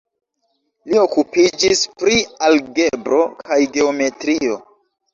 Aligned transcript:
Li 0.93 0.97
okupiĝis 1.01 1.83
pri 2.01 2.17
algebro 2.49 3.23
kaj 3.47 3.63
geometrio. 3.81 4.63